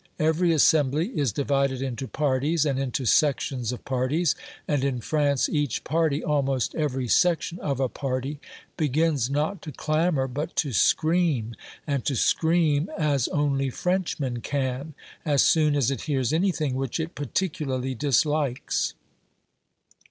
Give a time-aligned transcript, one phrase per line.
[0.17, 4.33] Every assembly is divided into parties and into sections of parties,
[4.67, 8.39] and in France each party, almost every section of a party,
[8.77, 11.53] begins not to clamour but to scream,
[11.85, 17.13] and to scream as only Frenchmen can, as soon as it hears anything which it
[17.13, 18.95] particularly dislikes.